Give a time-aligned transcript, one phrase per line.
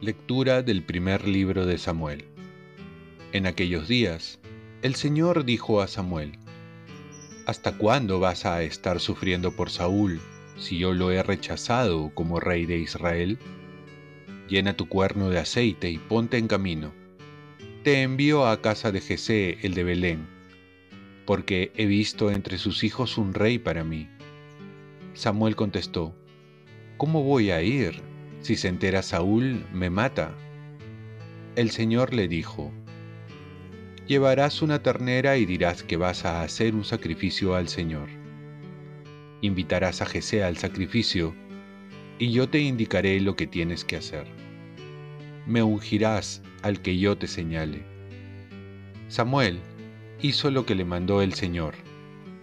[0.00, 2.24] Lectura del primer libro de Samuel.
[3.32, 4.38] En aquellos días,
[4.80, 6.38] el Señor dijo a Samuel,
[7.46, 10.20] ¿Hasta cuándo vas a estar sufriendo por Saúl
[10.56, 13.40] si yo lo he rechazado como rey de Israel?
[14.48, 16.94] Llena tu cuerno de aceite y ponte en camino.
[17.84, 20.26] Te envío a casa de Jesé, el de Belén,
[21.26, 24.08] porque he visto entre sus hijos un rey para mí.
[25.12, 26.14] Samuel contestó,
[26.96, 28.00] ¿Cómo voy a ir?
[28.40, 30.34] Si se entera Saúl, me mata.
[31.54, 32.72] El Señor le dijo,
[34.06, 38.08] Llevarás una ternera y dirás que vas a hacer un sacrificio al Señor.
[39.42, 41.34] Invitarás a Jesé al sacrificio,
[42.18, 44.47] y yo te indicaré lo que tienes que hacer.
[45.48, 47.82] Me ungirás al que yo te señale.
[49.08, 49.60] Samuel
[50.20, 51.74] hizo lo que le mandó el Señor,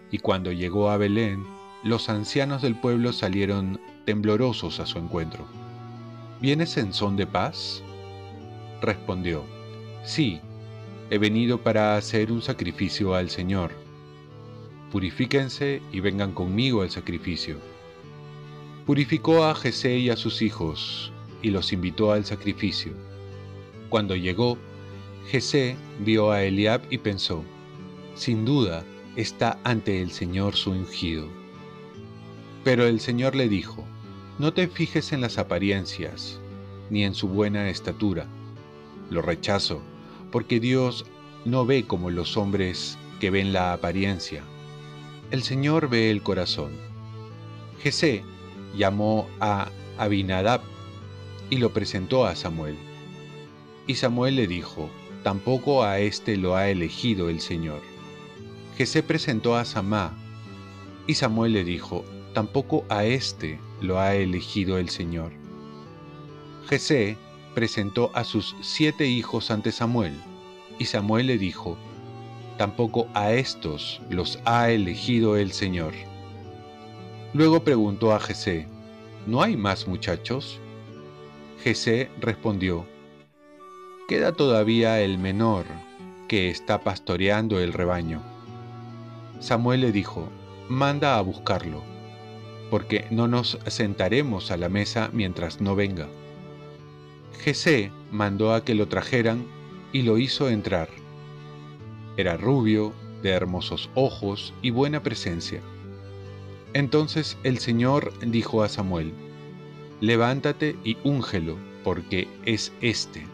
[0.10, 1.46] y cuando llegó a Belén,
[1.84, 5.46] los ancianos del pueblo salieron temblorosos a su encuentro.
[6.42, 7.84] ¿Vienes en son de paz?
[8.82, 9.44] Respondió,
[10.04, 10.40] Sí,
[11.12, 13.72] he venido para hacer un sacrificio al Señor.
[14.92, 17.58] Purifíquense y vengan conmigo al sacrificio.
[18.88, 21.12] Purificó a Jesé y a sus hijos,
[21.46, 22.92] y los invitó al sacrificio.
[23.90, 24.58] Cuando llegó,
[25.28, 27.44] Jesé vio a Eliab y pensó,
[28.16, 28.84] sin duda
[29.16, 31.28] está ante el Señor su ungido.
[32.64, 33.86] Pero el Señor le dijo,
[34.40, 36.40] no te fijes en las apariencias,
[36.90, 38.26] ni en su buena estatura.
[39.12, 39.84] Lo rechazo,
[40.32, 41.06] porque Dios
[41.46, 44.42] no ve como los hombres que ven la apariencia.
[45.30, 46.72] El Señor ve el corazón.
[47.84, 48.24] Jesé
[48.76, 50.62] llamó a Abinadab
[51.50, 52.76] y lo presentó a Samuel.
[53.88, 54.90] Y Samuel le dijo,
[55.24, 57.82] tampoco a éste lo ha elegido el Señor.
[58.78, 60.14] Jesé presentó a Samá,
[61.08, 62.04] y Samuel le dijo,
[62.34, 65.32] tampoco a éste lo ha elegido el Señor.
[66.68, 67.18] Jesé
[67.54, 70.14] presentó a sus siete hijos ante Samuel,
[70.78, 71.78] y Samuel le dijo,
[72.58, 75.94] tampoco a estos los ha elegido el Señor.
[77.34, 78.68] Luego preguntó a Jesé,
[79.26, 80.60] ¿no hay más muchachos?
[81.66, 82.86] Jesé respondió,
[84.08, 85.66] queda todavía el menor,
[86.28, 88.22] que está pastoreando el rebaño.
[89.40, 90.30] Samuel le dijo,
[90.70, 91.82] manda a buscarlo
[92.70, 96.08] porque no nos sentaremos a la mesa mientras no venga.
[97.40, 99.48] Jesé mandó a que lo trajeran
[99.92, 100.90] y lo hizo entrar.
[102.16, 102.94] Era rubio,
[103.24, 105.62] de hermosos ojos y buena presencia.
[106.74, 109.25] Entonces el Señor dijo a Samuel,
[110.02, 113.26] Levántate y úngelo, porque es éste.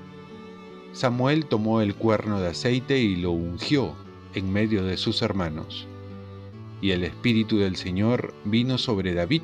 [0.93, 3.95] Samuel tomó el cuerno de aceite y lo ungió
[4.33, 5.87] en medio de sus hermanos
[6.81, 9.43] y el Espíritu del Señor vino sobre David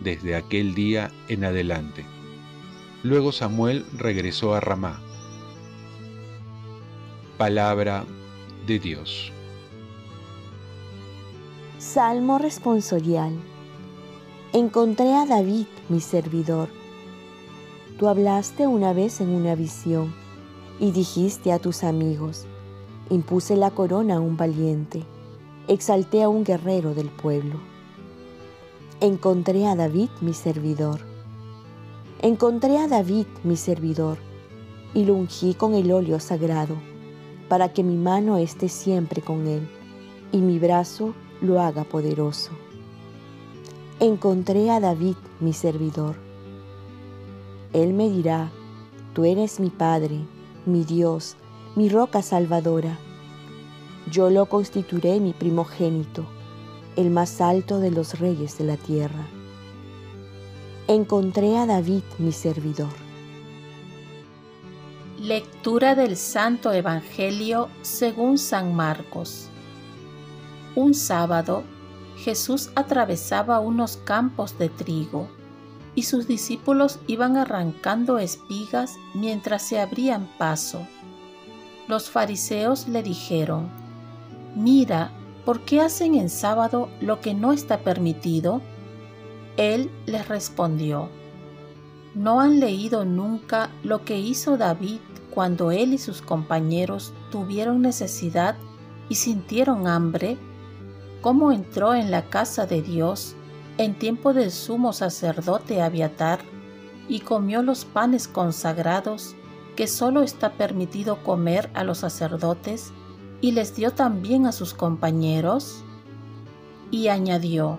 [0.00, 2.04] desde aquel día en adelante.
[3.02, 5.00] Luego Samuel regresó a Ramá.
[7.36, 8.04] Palabra
[8.66, 9.32] de Dios.
[11.78, 13.36] Salmo responsorial.
[14.52, 16.68] Encontré a David, mi servidor.
[17.98, 20.14] Tú hablaste una vez en una visión
[20.78, 22.46] y dijiste a tus amigos,
[23.10, 25.04] impuse la corona a un valiente
[25.68, 27.60] exalté a un guerrero del pueblo.
[29.00, 31.00] Encontré a David mi servidor.
[32.20, 34.18] Encontré a David mi servidor
[34.94, 36.76] y lo ungí con el óleo sagrado,
[37.48, 39.68] para que mi mano esté siempre con él
[40.32, 42.50] y mi brazo lo haga poderoso.
[44.02, 46.16] Encontré a David mi servidor.
[47.72, 48.50] Él me dirá,
[49.14, 50.18] tú eres mi Padre,
[50.66, 51.36] mi Dios,
[51.76, 52.98] mi roca salvadora
[54.10, 56.26] yo lo constituiré mi primogénito,
[56.96, 59.26] el más alto de los reyes de la tierra.
[60.88, 62.92] Encontré a David mi servidor.
[65.18, 69.48] Lectura del Santo Evangelio según San Marcos.
[70.74, 71.62] Un sábado,
[72.22, 75.28] Jesús atravesaba unos campos de trigo
[75.96, 80.86] y sus discípulos iban arrancando espigas mientras se abrían paso.
[81.88, 83.68] Los fariseos le dijeron,
[84.54, 85.10] Mira,
[85.44, 88.62] ¿por qué hacen en sábado lo que no está permitido?
[89.56, 91.08] Él les respondió,
[92.14, 95.00] ¿no han leído nunca lo que hizo David
[95.34, 98.56] cuando él y sus compañeros tuvieron necesidad
[99.08, 100.38] y sintieron hambre?
[101.22, 103.36] ¿Cómo entró en la casa de Dios
[103.78, 106.40] en tiempo del sumo sacerdote Abiatar
[107.08, 109.36] y comió los panes consagrados
[109.76, 112.92] que solo está permitido comer a los sacerdotes
[113.40, 115.84] y les dio también a sus compañeros?
[116.90, 117.78] Y añadió,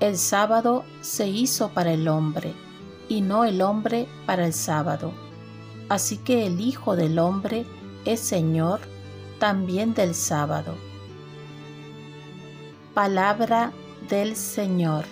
[0.00, 2.54] el sábado se hizo para el hombre,
[3.08, 5.12] y no el hombre para el sábado.
[5.88, 7.66] Así que el Hijo del Hombre
[8.04, 8.80] es Señor
[9.38, 10.87] también del sábado.
[12.98, 13.72] Palabra
[14.10, 15.04] del Señor.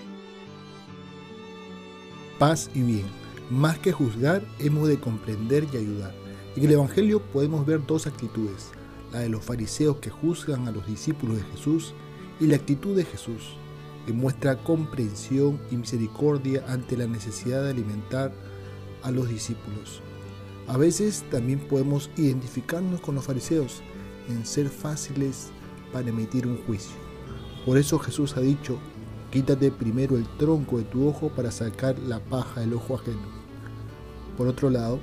[2.37, 3.07] Paz y bien.
[3.49, 6.13] Más que juzgar, hemos de comprender y ayudar.
[6.57, 8.73] En el Evangelio podemos ver dos actitudes,
[9.13, 11.95] la de los fariseos que juzgan a los discípulos de Jesús
[12.41, 13.55] y la actitud de Jesús,
[14.05, 18.33] que muestra comprensión y misericordia ante la necesidad de alimentar
[19.05, 20.03] a los discípulos.
[20.67, 23.81] A veces también podemos identificarnos con los fariseos
[24.29, 25.53] en ser fáciles
[25.93, 27.06] para emitir un juicio.
[27.67, 28.79] Por eso Jesús ha dicho,
[29.33, 33.27] quítate primero el tronco de tu ojo para sacar la paja del ojo ajeno.
[34.39, 35.01] Por otro lado,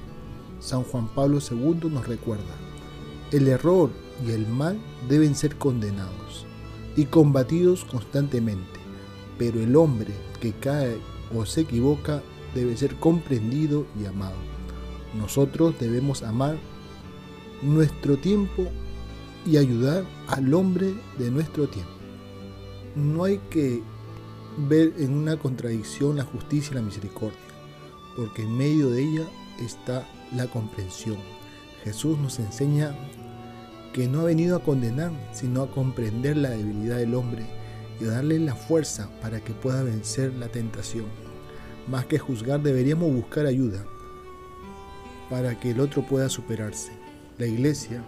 [0.62, 2.56] San Juan Pablo II nos recuerda,
[3.32, 3.90] el error
[4.26, 4.80] y el mal
[5.10, 6.46] deben ser condenados
[6.96, 8.80] y combatidos constantemente,
[9.38, 10.98] pero el hombre que cae
[11.36, 12.24] o se equivoca
[12.56, 14.38] debe ser comprendido y amado.
[15.20, 16.58] Nosotros debemos amar
[17.62, 18.68] nuestro tiempo
[19.46, 22.03] y ayudar al hombre de nuestro tiempo.
[22.96, 23.82] No hay que
[24.70, 27.54] ver en una contradicción la justicia y la misericordia
[28.16, 29.28] porque en medio de ella
[29.60, 31.18] está la comprensión.
[31.84, 32.96] Jesús nos enseña
[33.94, 37.46] que no ha venido a condenar, sino a comprender la debilidad del hombre
[38.00, 41.06] y a darle la fuerza para que pueda vencer la tentación.
[41.88, 43.84] Más que juzgar, deberíamos buscar ayuda
[45.30, 46.92] para que el otro pueda superarse.
[47.38, 48.04] La iglesia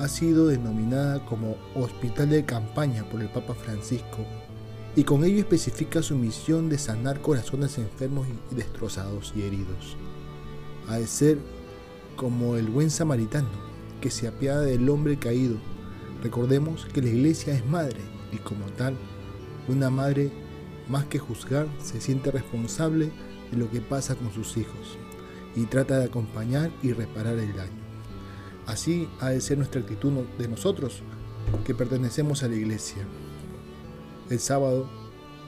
[0.00, 4.24] ha sido denominada como hospital de campaña por el Papa Francisco
[4.96, 9.98] y con ello especifica su misión de sanar corazones enfermos y destrozados y heridos.
[10.88, 11.38] Ha de ser
[12.16, 13.50] como el buen samaritano
[14.00, 15.58] que se apiada del hombre caído.
[16.22, 18.00] Recordemos que la iglesia es madre
[18.32, 18.96] y como tal,
[19.68, 20.32] una madre
[20.88, 23.12] más que juzgar se siente responsable
[23.50, 24.96] de lo que pasa con sus hijos
[25.54, 27.79] y trata de acompañar y reparar el daño.
[28.70, 31.02] Así ha de ser nuestra actitud de nosotros
[31.64, 33.04] que pertenecemos a la iglesia
[34.30, 34.88] el sábado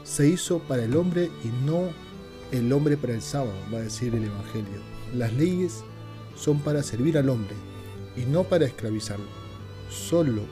[0.03, 1.91] se hizo para el hombre y no
[2.51, 4.81] el hombre para el sábado, va a decir el Evangelio.
[5.15, 5.85] Las leyes
[6.35, 7.55] son para servir al hombre
[8.17, 9.27] y no para esclavizarlo.
[9.89, 10.43] Solo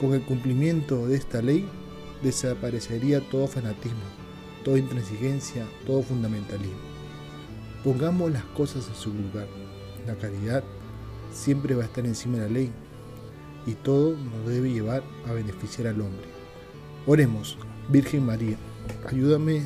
[0.00, 1.68] con el cumplimiento de esta ley
[2.22, 3.98] desaparecería todo fanatismo,
[4.64, 6.78] toda intransigencia, todo fundamentalismo.
[7.84, 9.46] Pongamos las cosas en su lugar.
[10.06, 10.64] La caridad
[11.38, 12.70] siempre va a estar encima de la ley
[13.66, 16.26] y todo nos debe llevar a beneficiar al hombre.
[17.06, 17.56] Oremos,
[17.88, 18.56] Virgen María,
[19.06, 19.62] ayúdame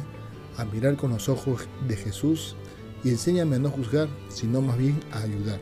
[0.57, 2.57] a mirar con los ojos de Jesús
[3.03, 5.61] y enséñame a no juzgar, sino más bien a ayudar.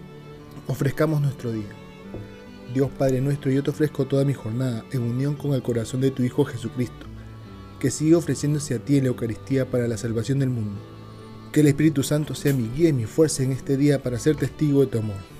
[0.67, 1.69] Ofrezcamos nuestro día.
[2.75, 6.11] Dios Padre nuestro, yo te ofrezco toda mi jornada en unión con el corazón de
[6.11, 7.07] tu Hijo Jesucristo,
[7.79, 10.81] que sigue ofreciéndose a ti en la Eucaristía para la salvación del mundo.
[11.53, 14.37] Que el Espíritu Santo sea mi guía y mi fuerza en este día para ser
[14.37, 15.40] testigo de tu amor.